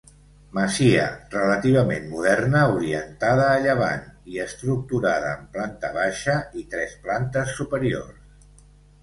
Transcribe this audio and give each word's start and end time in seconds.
Masia 0.57 1.01
relativament 1.33 2.07
moderna 2.13 2.63
orientada 2.77 3.45
a 3.51 3.59
llevant 3.67 4.09
i 4.33 4.41
estructurada 4.47 5.35
en 5.41 5.45
planta 5.59 5.93
baixa 6.01 6.39
i 6.63 6.67
tres 6.75 6.99
plantes 7.07 7.55
superiors. 7.61 8.19